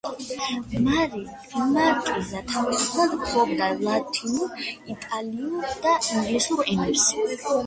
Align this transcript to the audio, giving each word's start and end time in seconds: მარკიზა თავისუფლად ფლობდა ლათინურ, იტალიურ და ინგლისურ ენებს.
მარკიზა 0.85 2.39
თავისუფლად 2.53 3.13
ფლობდა 3.27 3.69
ლათინურ, 3.83 4.65
იტალიურ 4.95 5.69
და 5.85 5.95
ინგლისურ 6.17 6.65
ენებს. 6.75 7.07